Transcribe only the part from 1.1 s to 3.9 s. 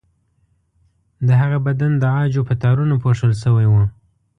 د هغه بدن د عاجو په تارونو پوښل شوی و.